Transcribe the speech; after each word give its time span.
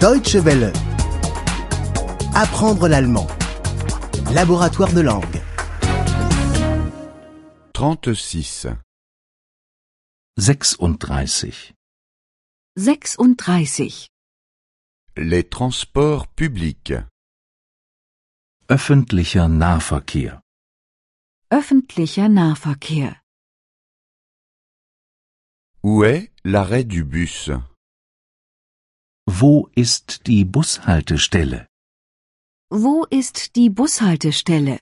Deutsche 0.00 0.36
Welle. 0.36 0.74
Apprendre 2.34 2.86
l'allemand. 2.86 3.26
Laboratoire 4.34 4.92
de 4.92 5.00
langue. 5.00 5.40
36. 7.72 8.66
36. 10.36 11.72
36. 13.38 14.08
Les 15.16 15.44
transports 15.44 16.26
publics. 16.28 16.92
Öffentlicher 18.68 19.48
Nahverkehr. 19.48 20.40
Öffentlicher 21.50 22.28
Nahverkehr. 22.28 23.22
Où 25.82 26.04
est 26.04 26.30
l'arrêt 26.44 26.84
du 26.84 27.02
bus? 27.02 27.50
Wo 29.38 29.68
ist 29.74 30.26
die 30.26 30.44
Bushaltestelle? 30.46 31.66
Wo 32.70 33.04
ist 33.10 33.54
die 33.56 33.68
Bushaltestelle? 33.68 34.78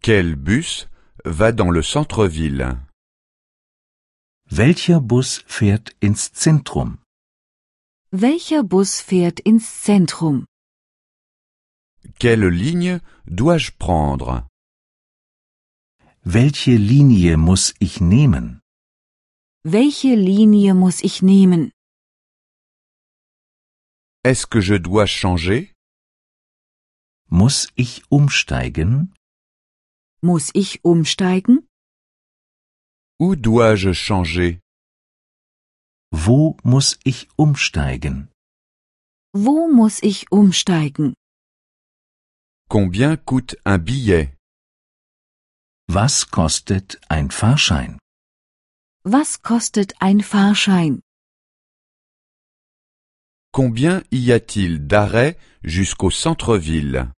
Quel 0.00 0.36
bus 0.36 0.88
va 1.24 1.52
dans 1.52 1.70
le 1.76 1.82
centre-ville 1.82 2.86
Welcher 4.48 5.00
Bus 5.02 5.44
fährt 5.46 5.94
ins 6.00 6.32
Zentrum? 6.32 6.98
Welcher 8.12 8.62
Bus 8.62 9.02
fährt 9.02 9.40
ins 9.40 9.82
Zentrum? 9.82 10.46
Quelle 12.18 12.48
ligne 12.48 13.02
dois-je 13.26 13.72
prendre 13.78 14.48
Welche 16.24 16.76
Linie 16.76 17.36
muss 17.36 17.74
ich 17.78 18.00
nehmen? 18.00 18.60
Welche 19.64 20.14
Linie 20.14 20.72
muss 20.74 21.02
ich 21.02 21.20
nehmen? 21.20 21.72
Est-ce 24.28 24.44
que 24.44 24.60
je 24.60 24.74
dois 24.74 25.06
changer 25.06 25.72
Muss 27.30 27.68
ich 27.76 28.02
umsteigen? 28.10 29.14
Muss 30.20 30.50
ich 30.52 30.84
umsteigen? 30.84 31.68
Où 33.20 33.36
dois-je 33.36 33.92
changer 33.94 34.58
Wo 36.10 36.56
muss 36.64 36.98
ich 37.04 37.28
umsteigen? 37.36 38.28
Wo 39.32 39.68
muss 39.68 40.02
ich 40.02 40.26
umsteigen? 40.32 41.14
Combien 42.68 43.16
coûte 43.28 43.54
un 43.64 43.78
billet 43.78 44.34
Was 45.86 46.32
kostet 46.32 46.98
ein 47.08 47.30
Fahrschein? 47.30 48.00
Was 49.04 49.42
kostet 49.42 49.94
ein 50.00 50.20
Fahrschein? 50.20 51.05
Combien 53.56 54.02
y 54.10 54.32
a-t-il 54.32 54.86
d'arrêts 54.86 55.38
jusqu'au 55.62 56.10
centre-ville 56.10 57.10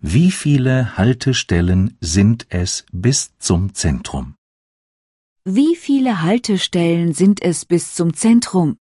Wie 0.00 0.30
viele 0.30 0.96
Haltestellen 0.96 1.96
sind 2.00 2.46
es 2.50 2.86
bis 2.92 3.36
zum 3.40 3.74
Zentrum? 3.74 4.36
Wie 5.44 5.74
viele 5.74 6.22
Haltestellen 6.22 7.14
sind 7.14 7.42
es 7.42 7.64
bis 7.64 7.94
zum 7.94 8.14
Zentrum? 8.14 8.76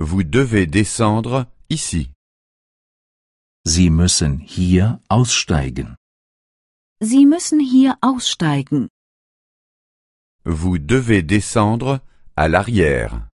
Vous 0.00 0.24
devez 0.24 0.66
descendre 0.66 1.46
ici. 1.68 2.10
Sie 3.64 3.88
müssen 3.88 4.40
hier 4.40 5.00
aussteigen. 5.08 5.94
Sie 6.98 7.24
müssen 7.24 7.60
hier 7.60 7.96
aussteigen. 8.00 8.88
Vous 10.44 10.78
devez 10.78 11.22
descendre 11.22 12.00
à 12.34 12.48
l'arrière. 12.48 13.29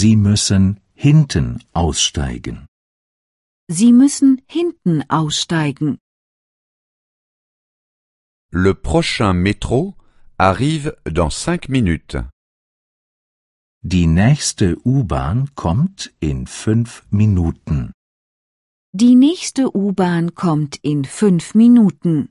Sie 0.00 0.16
müssen 0.16 0.80
hinten 0.94 1.62
aussteigen. 1.72 2.66
Sie 3.68 3.92
müssen 3.92 4.42
hinten 4.48 5.08
aussteigen. 5.08 5.98
Le 8.50 8.74
prochain 8.74 9.34
métro 9.34 9.94
arrive 10.36 10.96
dans 11.04 11.30
cinq 11.44 11.68
minutes. 11.68 12.24
Die 13.82 14.08
nächste 14.08 14.76
U-Bahn 14.84 15.54
kommt 15.54 16.12
in 16.18 16.48
fünf 16.48 17.04
Minuten. 17.10 17.92
Die 18.92 19.14
nächste 19.14 19.76
U-Bahn 19.76 20.34
kommt 20.34 20.74
in 20.82 21.04
fünf 21.04 21.54
Minuten. 21.54 22.30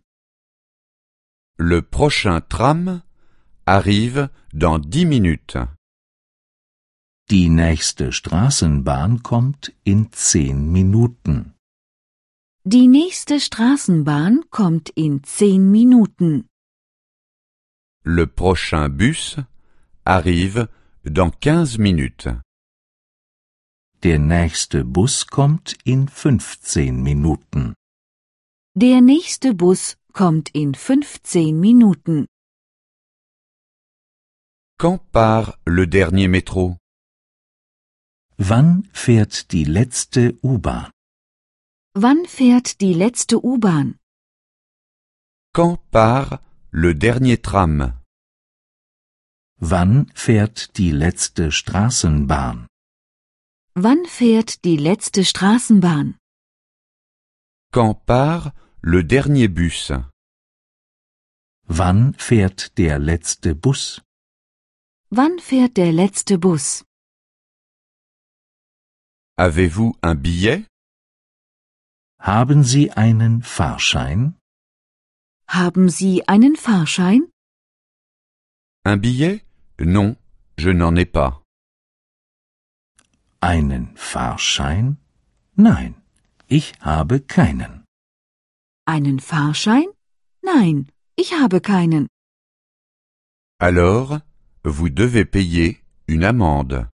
Le 1.57 1.81
prochain 1.81 2.41
tram 2.49 3.03
arrive 3.65 4.29
dans 4.51 4.79
dix 4.81 5.05
minutes. 5.05 5.55
Die 7.37 7.49
nächste 7.49 8.11
Straßenbahn 8.11 9.23
kommt 9.23 9.73
in 9.83 10.11
zehn 10.11 10.71
Minuten. 10.71 11.55
Die 12.63 12.87
nächste 12.87 13.39
Straßenbahn 13.39 14.43
kommt 14.51 14.91
in 14.91 15.23
zehn 15.23 15.71
Minuten. 15.71 16.45
Le 18.03 18.27
prochain 18.27 18.87
bus 18.95 19.37
arrive 20.05 20.69
dans 21.03 21.33
quinze 21.41 21.81
minutes. 21.81 22.35
Der 24.03 24.19
nächste 24.19 24.85
Bus 24.85 25.25
kommt 25.25 25.75
in 25.85 26.07
15 26.07 27.01
Minuten. 27.01 27.73
Der 28.75 29.01
nächste 29.01 29.55
Bus 29.55 29.97
kommt 30.11 30.49
in 30.53 30.75
15 30.75 31.59
Minuten. 31.59 32.27
Quand 34.77 34.99
part 35.11 35.57
le 35.65 35.87
dernier 35.87 36.29
métro 36.29 36.77
Wann 38.45 38.89
fährt 38.91 39.53
die 39.53 39.63
letzte 39.63 40.37
U-Bahn? 40.43 40.91
Wann 41.93 42.25
fährt 42.25 42.81
die 42.81 42.93
letzte 42.93 43.37
U-Bahn? 43.41 43.97
Quand 45.53 45.79
part 45.91 46.41
le 46.71 46.93
dernier 46.93 47.41
tram 47.41 48.01
Wann 49.61 50.11
fährt 50.13 50.77
die 50.77 50.91
letzte 50.91 51.53
Straßenbahn? 51.53 52.67
Wann 53.75 54.03
fährt 54.07 54.65
die 54.65 54.75
letzte 54.75 55.23
Straßenbahn? 55.23 56.17
Quand 57.71 58.05
part 58.05 58.53
le 58.81 59.05
dernier 59.05 59.47
bus 59.47 59.93
Wann 61.79 62.13
fährt 62.15 62.77
der 62.77 62.99
letzte 62.99 63.55
Bus? 63.55 64.01
Wann 65.09 65.39
fährt 65.39 65.77
der 65.77 65.93
letzte 65.93 66.37
Bus? 66.37 66.83
Avez-vous 69.37 69.95
un 70.03 70.13
billet 70.13 70.63
Haben 72.19 72.63
Sie 72.63 72.91
einen 72.91 73.41
Fahrschein? 73.41 74.35
Haben 75.47 75.89
Sie 75.89 76.21
einen 76.27 76.55
Fahrschein? 76.55 77.31
Un 78.85 78.97
billet 78.97 79.41
Non, 79.79 80.15
je 80.59 80.69
n'en 80.71 80.95
ai 80.95 81.05
pas. 81.05 81.41
Einen 83.41 83.95
Fahrschein? 83.97 84.97
Nein, 85.57 85.95
ich 86.47 86.73
habe 86.81 87.19
keinen. 87.19 87.83
Einen 88.85 89.19
Fahrschein? 89.19 89.87
Nein, 90.43 90.91
ich 91.15 91.33
habe 91.33 91.59
keinen. 91.59 92.07
Alors, 93.59 94.19
vous 94.63 94.89
devez 94.89 95.25
payer 95.25 95.77
une 96.07 96.23
amende. 96.23 96.92